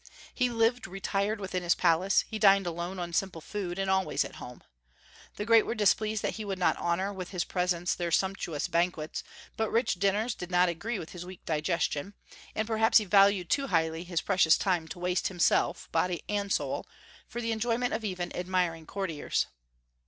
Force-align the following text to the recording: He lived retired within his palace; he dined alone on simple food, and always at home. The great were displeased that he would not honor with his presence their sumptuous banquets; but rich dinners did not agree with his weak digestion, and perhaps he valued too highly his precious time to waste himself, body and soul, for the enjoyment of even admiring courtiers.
He 0.33 0.49
lived 0.49 0.87
retired 0.87 1.39
within 1.39 1.61
his 1.61 1.75
palace; 1.75 2.25
he 2.27 2.39
dined 2.39 2.65
alone 2.65 2.97
on 2.97 3.13
simple 3.13 3.39
food, 3.39 3.77
and 3.77 3.87
always 3.87 4.25
at 4.25 4.37
home. 4.37 4.63
The 5.35 5.45
great 5.45 5.63
were 5.63 5.75
displeased 5.75 6.23
that 6.23 6.37
he 6.37 6.43
would 6.43 6.57
not 6.57 6.75
honor 6.77 7.13
with 7.13 7.29
his 7.29 7.43
presence 7.43 7.93
their 7.93 8.09
sumptuous 8.09 8.67
banquets; 8.67 9.23
but 9.57 9.69
rich 9.69 9.99
dinners 9.99 10.33
did 10.33 10.49
not 10.49 10.69
agree 10.69 10.97
with 10.97 11.11
his 11.11 11.23
weak 11.23 11.45
digestion, 11.45 12.15
and 12.55 12.67
perhaps 12.67 12.97
he 12.97 13.05
valued 13.05 13.51
too 13.51 13.67
highly 13.67 14.03
his 14.03 14.21
precious 14.21 14.57
time 14.57 14.87
to 14.87 14.97
waste 14.97 15.27
himself, 15.27 15.87
body 15.91 16.23
and 16.27 16.51
soul, 16.51 16.87
for 17.27 17.39
the 17.39 17.51
enjoyment 17.51 17.93
of 17.93 18.03
even 18.03 18.35
admiring 18.35 18.87
courtiers. 18.87 19.45